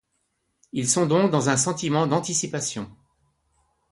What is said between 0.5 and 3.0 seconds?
Ils sont donc dans un sentiment d'anticipation.